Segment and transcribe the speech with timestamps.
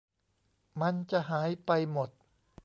[0.81, 2.09] มันจะหายไปหมด